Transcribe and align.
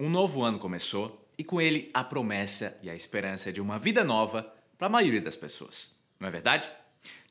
Um 0.00 0.08
novo 0.08 0.44
ano 0.44 0.60
começou 0.60 1.28
e 1.36 1.42
com 1.42 1.60
ele 1.60 1.90
a 1.92 2.04
promessa 2.04 2.78
e 2.84 2.88
a 2.88 2.94
esperança 2.94 3.52
de 3.52 3.60
uma 3.60 3.80
vida 3.80 4.04
nova 4.04 4.54
para 4.78 4.86
a 4.86 4.90
maioria 4.90 5.20
das 5.20 5.34
pessoas. 5.34 6.00
Não 6.20 6.28
é 6.28 6.30
verdade? 6.30 6.70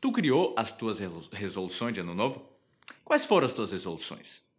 Tu 0.01 0.12
criou 0.12 0.54
as 0.58 0.76
tuas 0.76 1.00
resoluções 1.32 1.94
de 1.94 2.02
ano 2.02 2.14
novo? 2.14 2.46
Quais 3.06 3.24
foram 3.24 3.46
as 3.46 3.54
tuas 3.54 3.72
resoluções? 3.72 4.50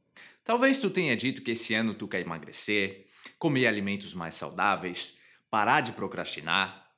Talvez 0.43 0.81
tu 0.81 0.89
tenha 0.89 1.15
dito 1.15 1.43
que 1.43 1.51
esse 1.51 1.75
ano 1.75 1.93
tu 1.93 2.09
quer 2.09 2.23
emagrecer, 2.23 3.07
comer 3.39 3.67
alimentos 3.67 4.15
mais 4.15 4.37
saudáveis, 4.37 5.21
parar 5.51 5.83
de 5.83 5.93
procrastinar, 5.93 6.91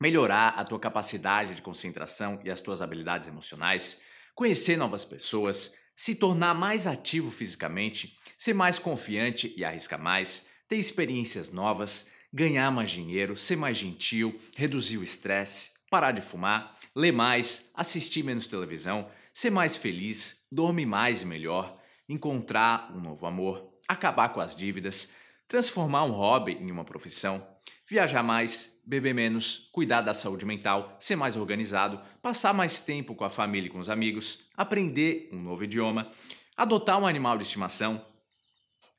melhorar 0.00 0.54
a 0.58 0.64
tua 0.64 0.80
capacidade 0.80 1.54
de 1.54 1.62
concentração 1.62 2.40
e 2.42 2.50
as 2.50 2.60
tuas 2.60 2.82
habilidades 2.82 3.28
emocionais, 3.28 4.04
conhecer 4.34 4.76
novas 4.76 5.04
pessoas, 5.04 5.76
se 6.02 6.16
tornar 6.16 6.52
mais 6.52 6.88
ativo 6.88 7.30
fisicamente, 7.30 8.18
ser 8.36 8.54
mais 8.54 8.76
confiante 8.76 9.54
e 9.56 9.64
arriscar 9.64 10.02
mais, 10.02 10.48
ter 10.66 10.74
experiências 10.74 11.52
novas, 11.52 12.10
ganhar 12.32 12.72
mais 12.72 12.90
dinheiro, 12.90 13.36
ser 13.36 13.54
mais 13.54 13.78
gentil, 13.78 14.36
reduzir 14.56 14.98
o 14.98 15.04
estresse, 15.04 15.74
parar 15.88 16.10
de 16.10 16.20
fumar, 16.20 16.76
ler 16.92 17.12
mais, 17.12 17.70
assistir 17.72 18.24
menos 18.24 18.48
televisão, 18.48 19.08
ser 19.32 19.50
mais 19.50 19.76
feliz, 19.76 20.44
dormir 20.50 20.86
mais 20.86 21.22
e 21.22 21.24
melhor, 21.24 21.80
encontrar 22.08 22.92
um 22.92 23.00
novo 23.00 23.24
amor, 23.24 23.72
acabar 23.86 24.30
com 24.30 24.40
as 24.40 24.56
dívidas, 24.56 25.14
transformar 25.48 26.04
um 26.04 26.12
hobby 26.12 26.52
em 26.52 26.70
uma 26.70 26.84
profissão, 26.84 27.46
viajar 27.88 28.22
mais, 28.22 28.80
beber 28.86 29.14
menos, 29.14 29.68
cuidar 29.72 30.00
da 30.00 30.14
saúde 30.14 30.44
mental, 30.44 30.96
ser 30.98 31.16
mais 31.16 31.36
organizado, 31.36 32.00
passar 32.20 32.52
mais 32.52 32.80
tempo 32.80 33.14
com 33.14 33.24
a 33.24 33.30
família 33.30 33.68
e 33.68 33.70
com 33.70 33.78
os 33.78 33.90
amigos, 33.90 34.48
aprender 34.56 35.28
um 35.32 35.40
novo 35.40 35.64
idioma, 35.64 36.10
adotar 36.56 36.98
um 36.98 37.06
animal 37.06 37.36
de 37.36 37.44
estimação, 37.44 38.04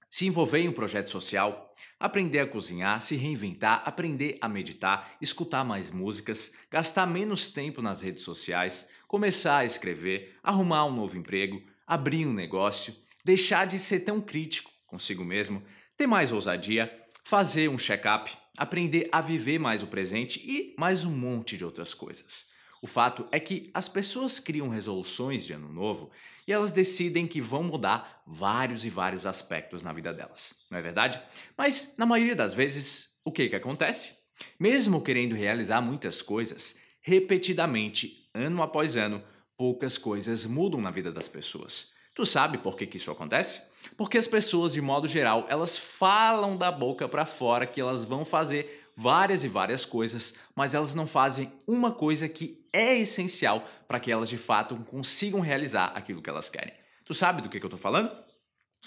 se 0.10 0.28
envolver 0.28 0.60
em 0.60 0.70
um 0.70 0.74
projeto 0.74 1.10
social, 1.10 1.74
aprender 2.00 2.40
a 2.40 2.48
cozinhar, 2.48 3.02
se 3.02 3.16
reinventar, 3.16 3.82
aprender 3.84 4.38
a 4.42 4.48
meditar, 4.48 5.16
escutar 5.20 5.64
mais 5.64 5.90
músicas, 5.90 6.60
gastar 6.70 7.08
menos 7.08 7.52
tempo 7.52 7.82
nas 7.82 8.02
redes 8.02 8.24
sociais, 8.24 8.90
começar 9.08 9.58
a 9.58 9.66
escrever, 9.66 10.38
arrumar 10.44 10.86
um 10.86 10.94
novo 10.94 11.18
emprego, 11.18 11.64
abrir 11.88 12.28
um 12.28 12.34
negócio, 12.34 12.96
deixar 13.26 13.66
de 13.66 13.80
ser 13.80 14.02
tão 14.02 14.22
crítico 14.22 14.72
consigo 14.86 15.26
mesmo, 15.26 15.64
ter 15.98 16.08
mais 16.08 16.32
ousadia, 16.32 16.92
fazer 17.24 17.70
um 17.70 17.78
check-up, 17.78 18.32
aprender 18.58 19.08
a 19.12 19.22
viver 19.22 19.60
mais 19.60 19.84
o 19.84 19.88
presente 19.88 20.40
e 20.40 20.76
mais 20.78 21.06
um 21.06 21.12
monte 21.12 21.58
de 21.58 21.66
outras 21.66 21.94
coisas. 21.94 22.52
O 22.82 22.88
fato 22.88 23.26
é 23.32 23.40
que 23.40 23.72
as 23.74 23.88
pessoas 23.88 24.40
criam 24.40 24.68
resoluções 24.68 25.46
de 25.46 25.54
ano 25.54 25.72
novo 25.72 26.12
e 26.46 26.52
elas 26.52 26.74
decidem 26.74 27.26
que 27.26 27.40
vão 27.40 27.64
mudar 27.64 28.22
vários 28.28 28.84
e 28.84 28.90
vários 28.90 29.26
aspectos 29.26 29.82
na 29.82 29.94
vida 29.94 30.14
delas, 30.14 30.66
não 30.70 30.78
é 30.78 30.82
verdade? 30.82 31.22
Mas 31.58 31.96
na 31.98 32.06
maioria 32.06 32.36
das 32.36 32.54
vezes, 32.54 33.18
o 33.24 33.32
que 33.32 33.48
que 33.48 33.56
acontece? 33.56 34.18
Mesmo 34.60 35.02
querendo 35.02 35.36
realizar 35.36 35.80
muitas 35.82 36.22
coisas, 36.22 36.84
repetidamente, 37.02 38.30
ano 38.34 38.62
após 38.62 38.98
ano, 38.98 39.24
poucas 39.56 39.98
coisas 39.98 40.46
mudam 40.46 40.82
na 40.82 40.92
vida 40.92 41.12
das 41.12 41.30
pessoas. 41.30 41.94
Tu 42.14 42.26
sabe 42.26 42.60
por 42.60 42.76
que, 42.76 42.86
que 42.86 42.98
isso 42.98 43.10
acontece? 43.10 43.72
Porque 43.98 44.18
as 44.18 44.28
pessoas, 44.28 44.74
de 44.74 44.82
modo 44.82 45.08
geral, 45.08 45.46
elas 45.50 45.78
falam 45.78 46.56
da 46.56 46.72
boca 46.72 47.10
para 47.10 47.26
fora 47.26 47.66
que 47.66 47.82
elas 47.82 48.06
vão 48.06 48.24
fazer 48.24 48.84
várias 48.96 49.44
e 49.44 49.48
várias 49.48 49.86
coisas, 49.86 50.40
mas 50.56 50.74
elas 50.74 50.94
não 50.94 51.08
fazem 51.08 51.52
uma 51.66 51.92
coisa 51.92 52.30
que 52.30 52.64
é 52.72 52.98
essencial 52.98 53.68
para 53.88 54.00
que 54.00 54.12
elas 54.12 54.30
de 54.30 54.38
fato 54.38 54.76
consigam 54.86 55.40
realizar 55.40 55.88
aquilo 55.96 56.22
que 56.22 56.30
elas 56.30 56.50
querem. 56.50 56.74
Tu 57.06 57.14
sabe 57.14 57.42
do 57.42 57.50
que, 57.50 57.60
que 57.60 57.66
eu 57.66 57.70
estou 57.70 57.80
falando? 57.80 58.12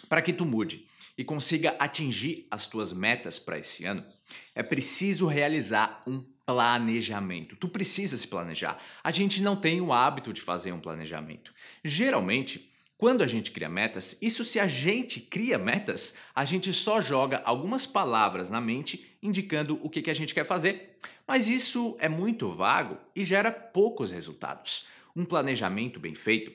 Para 0.08 0.22
que 0.22 0.32
tu 0.32 0.46
mude 0.46 0.86
e 1.18 1.24
consiga 1.24 1.74
atingir 1.78 2.46
as 2.50 2.66
tuas 2.66 2.92
metas 2.92 3.38
para 3.38 3.58
esse 3.58 3.84
ano, 3.84 4.04
é 4.54 4.62
preciso 4.62 5.26
realizar 5.26 6.02
um 6.06 6.24
planejamento. 6.44 7.56
Tu 7.56 7.68
precisa 7.68 8.16
se 8.16 8.28
planejar. 8.28 8.78
A 9.02 9.10
gente 9.10 9.42
não 9.42 9.56
tem 9.56 9.80
o 9.80 9.92
hábito 9.92 10.32
de 10.32 10.40
fazer 10.40 10.72
um 10.72 10.80
planejamento. 10.80 11.52
Geralmente, 11.84 12.72
quando 12.98 13.22
a 13.22 13.26
gente 13.26 13.50
cria 13.50 13.68
metas, 13.68 14.18
isso 14.22 14.42
se 14.42 14.58
a 14.58 14.66
gente 14.66 15.20
cria 15.20 15.58
metas, 15.58 16.16
a 16.34 16.46
gente 16.46 16.72
só 16.72 17.02
joga 17.02 17.42
algumas 17.44 17.86
palavras 17.86 18.50
na 18.50 18.58
mente 18.58 19.18
indicando 19.22 19.78
o 19.82 19.90
que, 19.90 20.10
a 20.10 20.14
gente 20.14 20.32
quer 20.32 20.46
fazer. 20.46 20.96
Mas 21.28 21.46
isso 21.46 21.94
é 22.00 22.08
muito 22.08 22.50
vago 22.50 22.96
e 23.14 23.22
gera 23.22 23.50
poucos 23.50 24.10
resultados. 24.10 24.86
Um 25.14 25.26
planejamento 25.26 26.00
bem 26.00 26.14
feito 26.14 26.52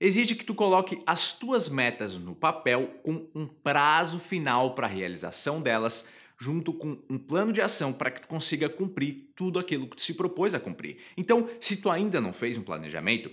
exige 0.00 0.34
que 0.34 0.44
tu 0.44 0.54
coloque 0.54 1.00
as 1.06 1.38
tuas 1.38 1.68
metas 1.68 2.18
no 2.18 2.34
papel 2.34 2.98
com 3.04 3.28
um 3.32 3.46
prazo 3.46 4.18
final 4.18 4.74
para 4.74 4.88
a 4.88 4.90
realização 4.90 5.62
delas, 5.62 6.10
junto 6.36 6.72
com 6.72 6.98
um 7.08 7.18
plano 7.18 7.52
de 7.52 7.60
ação 7.60 7.92
para 7.92 8.10
que 8.10 8.22
tu 8.22 8.26
consiga 8.26 8.68
cumprir 8.68 9.30
tudo 9.36 9.60
aquilo 9.60 9.86
que 9.86 9.96
tu 9.96 10.02
se 10.02 10.14
propôs 10.14 10.54
a 10.54 10.60
cumprir. 10.60 10.98
Então, 11.16 11.48
se 11.60 11.76
tu 11.76 11.88
ainda 11.88 12.20
não 12.20 12.32
fez 12.32 12.58
um 12.58 12.62
planejamento, 12.62 13.30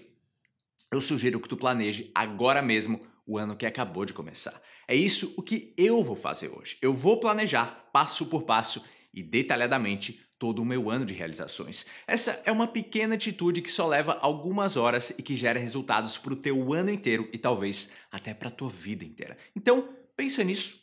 eu 0.92 1.00
sugiro 1.00 1.40
que 1.40 1.48
tu 1.48 1.56
planeje 1.56 2.12
agora 2.14 2.62
mesmo 2.62 3.00
o 3.26 3.38
ano 3.38 3.56
que 3.56 3.66
acabou 3.66 4.04
de 4.04 4.14
começar. 4.14 4.62
É 4.86 4.94
isso 4.94 5.34
o 5.38 5.42
que 5.42 5.74
eu 5.78 6.04
vou 6.04 6.18
fazer 6.18 6.50
hoje. 6.50 6.78
Eu 6.82 6.94
vou 6.94 7.18
planejar 7.18 7.90
passo 7.94 8.26
por 8.26 8.44
passo 8.44 8.86
e 9.14 9.24
detalhadamente 9.24 10.26
todo 10.38 10.62
o 10.62 10.66
meu 10.66 10.90
ano 10.90 11.06
de 11.06 11.14
realizações. 11.14 11.86
Essa 12.06 12.42
é 12.46 12.52
uma 12.52 12.68
pequena 12.68 13.16
atitude 13.16 13.62
que 13.62 13.72
só 13.72 13.88
leva 13.88 14.18
algumas 14.22 14.76
horas 14.76 15.12
e 15.12 15.24
que 15.24 15.38
gera 15.38 15.60
resultados 15.60 16.18
para 16.18 16.34
o 16.34 16.38
teu 16.38 16.74
ano 16.74 16.90
inteiro 16.90 17.30
e 17.32 17.38
talvez 17.38 17.94
até 18.12 18.34
para 18.34 18.50
a 18.50 18.52
tua 18.52 18.70
vida 18.70 19.06
inteira. 19.06 19.38
Então, 19.56 19.88
pensa 20.18 20.44
nisso. 20.44 20.81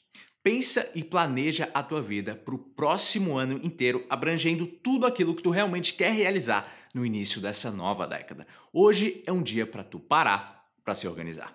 Pensa 0.48 0.90
e 0.94 1.04
planeja 1.04 1.68
a 1.74 1.82
tua 1.82 2.00
vida 2.00 2.34
para 2.34 2.54
o 2.54 2.58
próximo 2.58 3.36
ano 3.36 3.60
inteiro, 3.62 4.06
abrangendo 4.08 4.66
tudo 4.66 5.04
aquilo 5.04 5.34
que 5.34 5.42
tu 5.42 5.50
realmente 5.50 5.92
quer 5.92 6.14
realizar 6.14 6.72
no 6.94 7.04
início 7.04 7.38
dessa 7.38 7.70
nova 7.70 8.06
década. 8.06 8.46
Hoje 8.72 9.22
é 9.26 9.32
um 9.32 9.42
dia 9.42 9.66
para 9.66 9.84
tu 9.84 10.00
parar 10.00 10.64
para 10.82 10.94
se 10.94 11.06
organizar. 11.06 11.54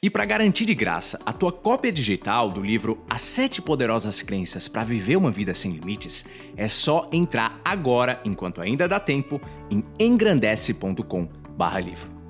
E 0.00 0.08
para 0.08 0.24
garantir 0.24 0.64
de 0.64 0.72
graça 0.72 1.20
a 1.26 1.32
tua 1.32 1.50
cópia 1.50 1.90
digital 1.90 2.48
do 2.48 2.62
livro 2.62 3.04
As 3.10 3.22
Sete 3.22 3.60
Poderosas 3.60 4.22
Crenças 4.22 4.68
para 4.68 4.84
Viver 4.84 5.16
uma 5.16 5.32
Vida 5.32 5.52
Sem 5.52 5.72
Limites, 5.72 6.24
é 6.56 6.68
só 6.68 7.10
entrar 7.12 7.60
agora, 7.64 8.20
enquanto 8.24 8.60
ainda 8.60 8.86
dá 8.86 9.00
tempo, 9.00 9.40
em 9.68 9.84
engrandece.com/livro. 9.98 12.21